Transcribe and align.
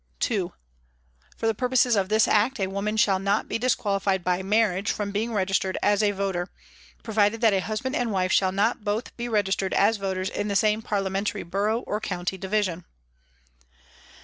"2. 0.21 0.51
For 1.37 1.45
the 1.45 1.53
purposes 1.53 1.95
of 1.95 2.09
this 2.09 2.27
Act 2.27 2.59
a 2.59 2.65
woman 2.65 2.97
shall 2.97 3.19
not 3.19 3.47
be 3.47 3.59
disqualified 3.59 4.23
by 4.23 4.41
marriage 4.41 4.91
from 4.91 5.11
being 5.11 5.31
registered 5.31 5.77
as 5.83 6.01
a 6.01 6.09
voter, 6.09 6.49
provided 7.03 7.39
that 7.41 7.53
a 7.53 7.59
husband 7.61 7.95
and 7.95 8.11
wife 8.11 8.31
shall 8.31 8.51
not 8.51 8.83
both 8.83 9.15
be 9.15 9.29
registered 9.29 9.75
as 9.75 9.97
voters 9.97 10.31
in 10.31 10.47
the 10.47 10.55
same 10.55 10.81
Parlia 10.81 11.11
mentary 11.11 11.47
borough 11.47 11.81
or 11.81 11.99
county 11.99 12.35
division." 12.35 12.83